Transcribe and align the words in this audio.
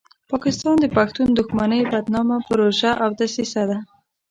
پاکستان 0.31 0.75
د 0.81 0.85
پښتون 0.95 1.27
دښمنۍ 1.39 1.81
بدنامه 1.91 2.37
پروژه 2.47 2.91
او 3.03 3.09
دسیسه 3.19 3.63
ده. 3.69 3.77